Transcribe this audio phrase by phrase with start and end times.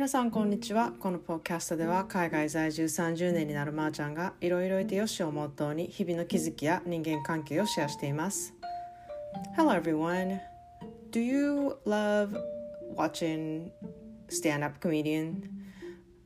[0.00, 8.54] 皆さんこんにちはこのポッキャストでは海外在住30年になるまーちゃんがいろいろいてよしをモットーに日々の気づきや人間関係をシェアしています
[9.58, 10.40] Hello everyone
[11.10, 12.34] Do you love
[12.96, 13.72] watching
[14.30, 15.42] stand-up comedian?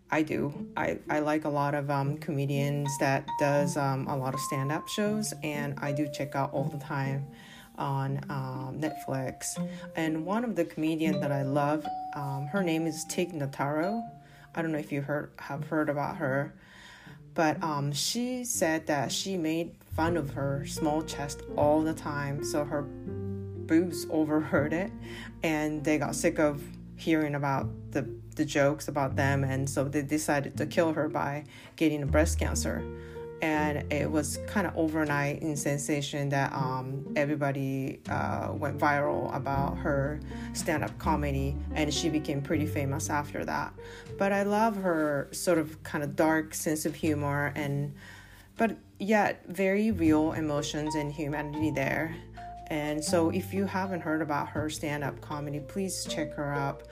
[0.08, 0.52] I do.
[0.76, 4.86] I, I like a lot of um, comedians that does um, a lot of stand-up
[4.86, 7.26] shows and I do check out all the time
[7.76, 9.56] on um, Netflix.
[9.96, 14.02] And one of the comedian that I love, um, her name is Tig Notaro.
[14.54, 16.54] I don't know if you heard have heard about her,
[17.34, 22.44] but um, she said that she made fun of her small chest all the time,
[22.44, 24.92] so her boobs overheard it,
[25.42, 26.62] and they got sick of
[26.96, 31.44] hearing about the the jokes about them, and so they decided to kill her by
[31.76, 32.84] getting breast cancer
[33.44, 39.76] and it was kind of overnight in sensation that um, everybody uh, went viral about
[39.76, 40.18] her
[40.54, 43.74] stand-up comedy and she became pretty famous after that.
[44.16, 47.94] But i love her sort of kind of dark sense of humor and
[48.56, 52.16] but yet very real emotions and humanity there.
[52.68, 56.84] And so if you haven't heard about her stand-up comedy please check her out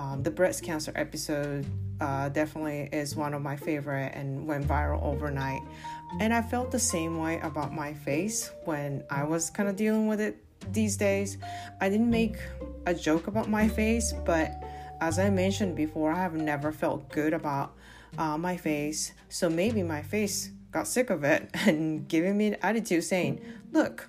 [0.00, 1.66] um, the breast cancer episode
[2.00, 5.60] uh, definitely is one of my favorite and went viral overnight.
[6.20, 10.08] And I felt the same way about my face when I was kind of dealing
[10.08, 11.36] with it these days.
[11.82, 12.36] I didn't make
[12.86, 14.64] a joke about my face, but
[15.02, 17.74] as I mentioned before, I have never felt good about
[18.16, 19.12] uh, my face.
[19.28, 23.40] So maybe my face got sick of it and giving me an attitude saying,
[23.70, 24.08] Look,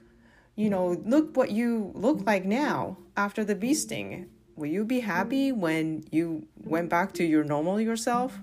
[0.55, 4.29] you know, look what you look like now after the bee sting
[4.61, 8.39] will you be happy when you went back to your normal yourself?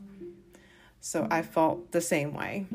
[1.01, 2.67] So I felt the same way.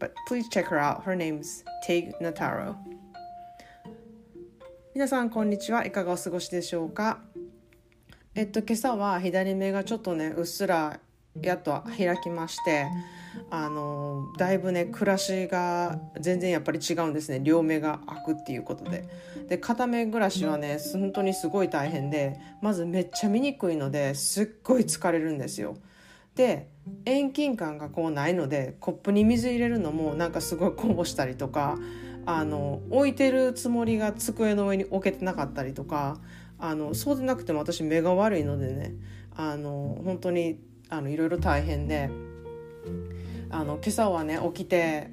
[0.00, 1.04] But please check her out.
[1.04, 2.76] Her name's Tig Nataro.
[4.94, 7.20] 皆さんこんにちはいかがお過ごしでしょうか
[8.34, 11.00] えっと今朝は左目がちょっとねうっすら
[11.40, 12.86] やっと開きまして
[13.50, 17.40] あのだいぶね暮らしが全然やっぱり違うんですね。
[17.42, 19.04] 両目が開くっていうことで。
[19.48, 25.76] で片目暮らしはね本当にすごい大変でまずめっちゃ見にくいのですっごい疲れるんですよ。
[26.34, 26.68] で
[27.04, 31.78] 遠近感がこうないのでコップに水入れるのもなんかすごいこぼしたりとか
[32.24, 36.18] あの置いてるつもりが机の上に置けてなかったりとか
[36.58, 38.94] あのそうでなくても私目が悪いのでね
[39.36, 42.10] あの本当にあのいろいろ大変で
[43.52, 45.10] あの今朝はね起きて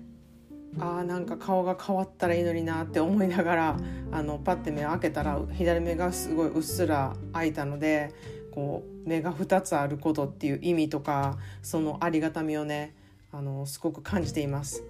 [0.79, 3.77] あーなんか顔が変わったらいいのになって思いながら
[4.11, 8.13] あのパッて目を開けたら左目がすごいうっすら開いたので
[8.51, 12.95] こう目が2つあることっていう意味とかそのありがたみをね
[13.31, 14.83] あのすごく感じています。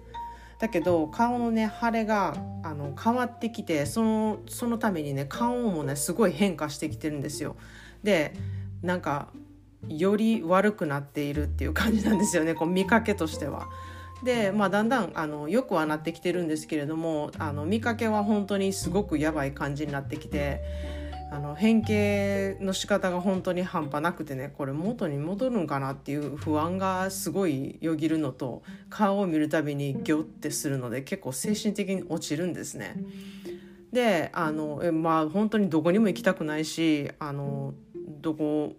[0.58, 7.56] だけど顔のね腫れがあの変わってきてそのそのためにね顔もねすごい変化してきてるんですよ。
[8.02, 8.34] で
[8.82, 9.28] なんか
[9.88, 13.68] より悪くなっているっていう感じなんですよねこう見かけとしては。
[14.22, 20.60] で、まあ、だんだんあのよくはなってきてるんですけれどもあの見かけは本当にすごくやばい感じになってきて
[21.32, 32.96] あの変形の仕方が本当に半端なくてねこれ元に戻るんかなっていう不安がすごいよぎるのと顔を見るたびにギョッてするので結構精神的に落ちるんですね。
[33.92, 37.74] であのまあ本当にどこにも行きたくないしあの
[38.20, 38.74] どこ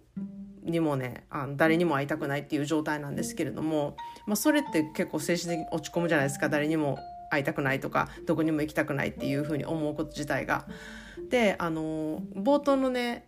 [0.62, 3.96] にもねあの誰にも会いたくないっていう状態なんですけれども、
[4.26, 6.98] まあ、それって結構精神的に落ち込むじゃないですか誰にも
[7.30, 10.66] 会いたくないとかどこにも行きたくないっていうふうに思うこと自体が。
[11.30, 13.26] であの冒頭のね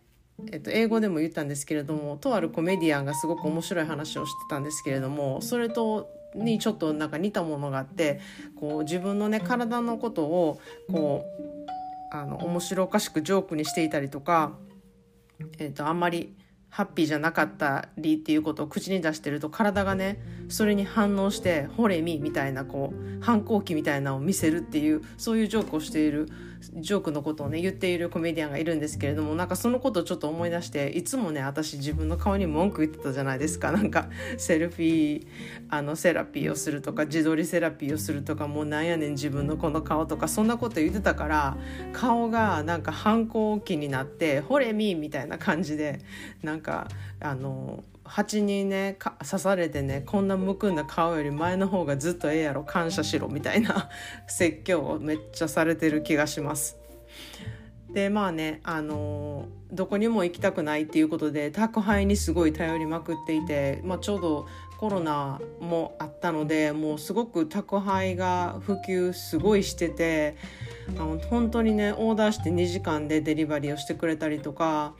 [0.50, 8.20] えっと、英語でも言ったんですけれどもとあるコメディアンがすごく面白い話をしてたんですけれどもそれとにちょっとなんか似たものがあって
[8.56, 14.52] こう自分のね体のことをこうあの面白おかしくジョークにしていたりとか、
[15.58, 16.34] えっと、あんまり
[16.74, 20.18] ハッピーじゃなかったりっていうことを口に出してると体がね
[20.48, 26.28] それに反応して「ほれみ」みたいなこう反抗期みたいなのを見せるっていうそういうジョークをしている
[26.74, 33.70] ジョークのことをね言っているコメディアンがいるんですけれどもなんかそのことをちょっと思い出していつもね私自分の顔に文句言ってたじゃないですか。
[33.74, 34.08] なんか
[34.38, 35.26] セルフィー
[35.68, 41.56] あのセラピーをするとか自撮りセラピーをするとかもうなんやねん自分のこの顔とかそんなこと言ってたから
[41.92, 46.00] 顔がなんか反抗期になって「ほれみ」みたいな感じで
[46.42, 46.88] なんか
[47.20, 53.88] あの蜂にね刺されてねこんなむくんだ顔より前の方がずっとええやろ感謝しろみたいな
[54.26, 56.78] 説教をめっちゃされてる気がします。
[57.92, 64.46] でまあねあのどこにも行きたくないっていうことで宅配にすごい頼りまくっていて、まあ、ちょうど
[64.78, 70.36] コロナもあったのでもうすごく宅配が普及すごいしてて
[70.88, 74.94] あの本当にねオーダーして2時間でデリバリーをしてくれたりとか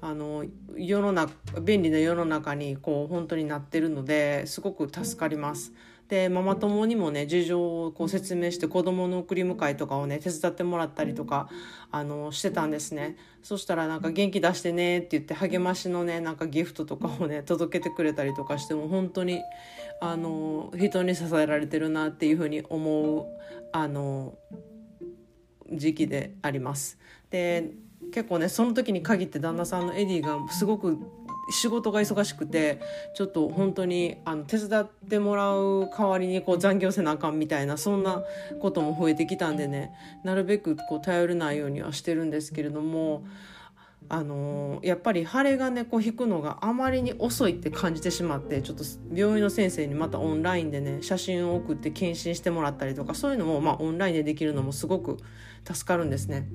[0.00, 0.44] あの
[0.76, 5.72] 世の中便利な世の中にこう本当になってるのですごく助かります。
[6.08, 11.48] でママ友にもね事情をこう説明して子供の送り迎えとかをね手伝ってもらったりとか
[11.90, 19.40] あのしてたんですねそしたらなんか元気出してねって言って励ましのねなんかギフトとかをね届けてくれたりとかしても本当に
[20.00, 23.26] あの人に支えられてるなっていうふうに思う
[23.72, 24.36] あの
[25.72, 26.98] 時期であります。
[27.30, 27.70] で
[28.12, 30.98] 結構ねその時に限って旦那さんのエディがすごく
[31.50, 32.80] 仕事が忙しくて
[33.14, 38.22] ちょっと本当にあの手伝ってもらう代わりにこう残業せなあかんみたいなそんな
[38.60, 39.92] ことも増えてきたんでね
[40.24, 43.24] なるべくこう頼れないようにはしてるんですけれども。
[44.08, 55.16] あの、やっぱり腫れがねこう引くのがあまりに遅いって感じてしまってちょっと病院の先生にまたオンラインでね写真を送って検診してもらったりとかそういうのも、まあ、オンラインでできるのもすごく
[55.66, 56.46] 助かるんですね。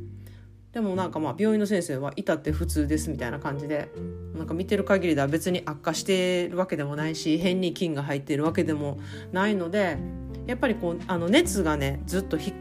[0.71, 3.89] でもなんかまあ病院の先生はい「たって普通です」みたいな感じで
[4.35, 8.99] なんか見てる限りでは別に悪化してるわけでもないし変に菌が入ってるわけでも
[9.31, 9.97] ないので
[10.45, 12.53] やっぱりこうあの熱がねずっとひ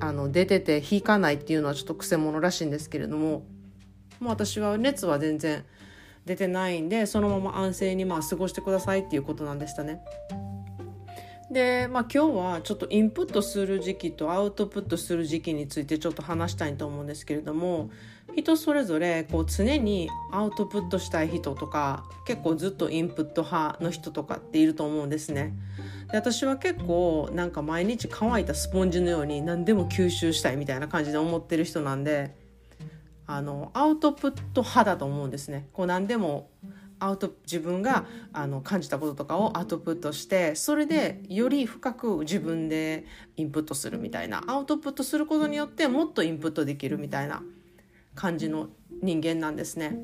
[0.00, 3.44] あの出てて引かないっていうのはちょっとくせ者らしいんですけれども
[4.20, 5.64] もう私は熱は全然
[6.24, 10.00] 出てないんでそのまま安静にまあ過ごしてくださいっていうことなんでしたね。
[11.52, 17.90] で、まあ、今日はちょっとインプットする時期とアウトプットする時期についてちょっと話したいと思うんですけれども
[18.34, 25.52] 人それぞれこう常にアウトプットしたい人とか結構ずっとインプット派の人とかっていると思うんですね。
[26.10, 32.34] で私は結構なんか毎日乾いたスポンジのように何でも吸収したいみたいな感じで思ってる人なんで
[33.26, 35.68] あのアウトプット派だと思うんですね。
[35.72, 36.48] こう何でも
[37.02, 43.04] アウト自分があの感じたこととかをアウトプットしてそれでより深く自分で
[43.36, 47.42] インプットするみたいなアウトプットすることによってもっとインプットできるみたいな
[48.14, 48.68] 感じの
[49.02, 49.98] 人間なんですね。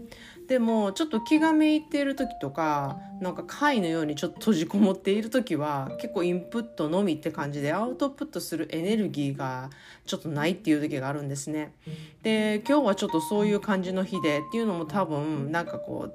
[0.48, 9.68] でもちょっと気がめいっている時とかなんか貝のようにちょっと閉じこもっている時は結構インプットのみって感じでアウトプットするエネルギーが
[10.06, 11.74] ちょっとないっていう時があるんですね。
[12.22, 16.14] で今日はちょっとそういう感じの日でっていうのも多分なんかこう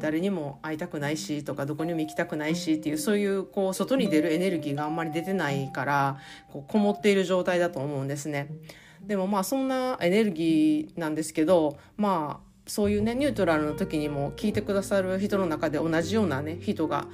[0.00, 6.18] 誰にも会いたくないしとかどこにも行きたくないしっていうそういうこう外に出るエネルギーがあんまり出てないから
[6.52, 8.48] こうこもっている状態だと思うんですね。
[9.06, 17.06] でもまあそんなエネルギーなんですけどまあそういうねニュートラルの時にも聞いてくださる人の中で同じようなね人が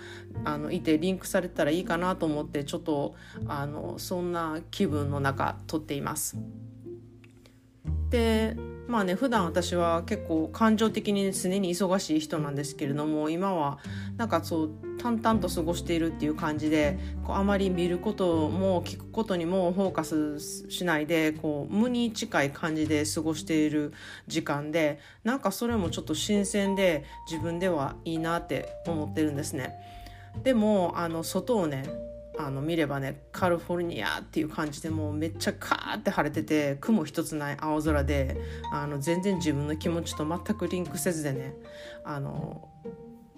[0.44, 3.14] あのいてリンクされたらいいかなと思ってちょっと
[3.46, 6.36] あのそんな気分の中撮っています。
[8.10, 8.56] で
[8.88, 13.78] まあね普段私は結構感情的に常に忙しい人なんですけれども今は
[14.16, 20.40] なんかそう淡々と過ごしているっていう感じでこうあまり見ることも聞くことにもフォーカス
[20.70, 23.92] しないでこう無に近い感じで過ごしている
[24.26, 29.74] 時間でなんかそれもちょっと新鮮で自分ではいいなって思ってるんですね。
[30.42, 31.84] でもあの外をね
[32.38, 38.36] あの見ればねカリフォルニアっていう感じでもうめっちゃカーって晴れてて雲一つない青空で
[38.72, 41.54] あの全然自分の気持ちと全くリンクせずでね
[42.04, 42.68] あの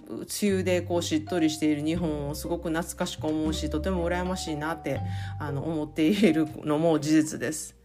[0.09, 5.01] 梅雨でこうしっとりしている日本をすごく懐かしく思うしとても羨ましいなって
[5.39, 7.77] あの思っているのも事実です。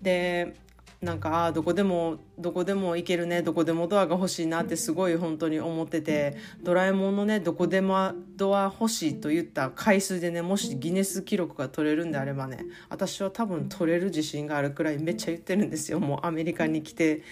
[0.00, 0.54] で
[1.00, 17.22] なんかあどこでもどこでも行けるねどこでもドアが欲しいなってすごい本当に思っててドラえもんのねどこでもドア欲しいと言った回数でねもしギネス記録が取れるんであればね私は多分取れる自信があるくらいめっちゃ言ってるんですよもうアメリカに来て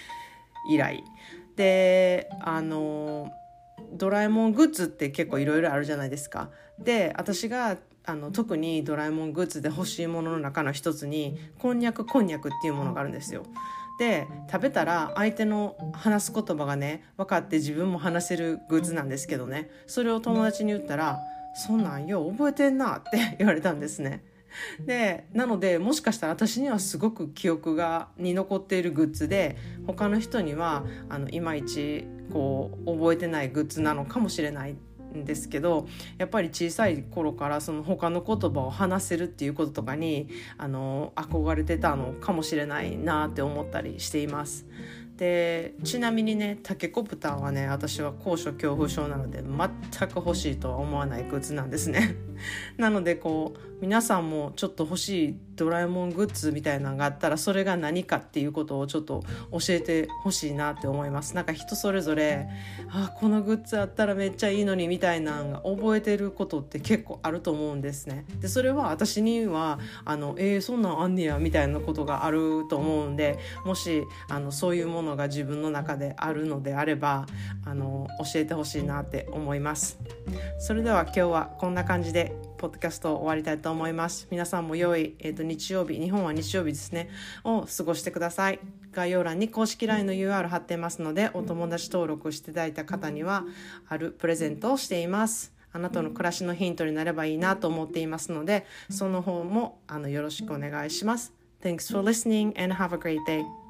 [0.71, 1.05] 以来。
[1.57, 3.31] であの
[3.93, 6.51] ドラえもんグッズって結構いろいろあるじゃないですか。
[6.79, 7.77] で私が
[8.09, 13.45] あの特にドラえもんグッズで欲しいものの中の一つにこんにゃくこんにゃくっていうものがあるんですよ。
[13.99, 21.19] で食べたら相手の話す言葉がね分かって自分も話せるグッズなんですけどねそれを友達に言ったら
[21.55, 24.25] 「そんなんよ覚えてんな」って 言われたんですね。
[24.87, 34.77] でなのでもしかしたら私にはすごく記憶がに残っているグッズで他の人にはあのいまいちこう覚えてないグッズなのかもしれない
[35.17, 35.87] んですけど
[36.19, 44.67] やっぱり小さい頃からその他の言葉を話せるっていうこととかにあの憧れてたのかもしれないなって思ったりしています。
[45.19, 52.15] でちなみにねタケコプターはね私は高所恐怖症なので全く欲しいとは思わないグッズなんですね。
[52.79, 61.35] なのでこう皆さんもちょっと欲しいドラえもんグッズみたいなのがあったらそれが何かっていうことをちょっと教えてほしいなって思います。
[61.35, 62.49] なんか人それぞれ
[62.91, 68.25] あこのグッズあったらめっちゃいいのにみたいなのが覚えてることって結構あると思うんですね。
[68.41, 77.27] でそれは私にはあのえー、そんなんあんねやみたいなことがあると思うんでもしあのそういうもののが自分の中であるのであれば
[77.65, 79.99] あの教えてほしいなって思います。
[80.59, 84.29] それでは今日はこんな感じでポッドキャストを終わりたいと思います。
[84.31, 87.09] 皆さんも良い、えーと、日曜日日本は日曜日ですね
[87.45, 88.61] を過ごしてください。
[88.93, 93.45] 概要欄に公式 LINE の UR 貼ってますのでお友達登録していただいた方には
[93.89, 95.55] あるプレゼントをしています。
[95.73, 101.33] あなたの暮らしのヒントになればいいなと思っていますのでその方もあのよろしくお願いします。
[101.63, 103.68] Thanks for listening and have a great day.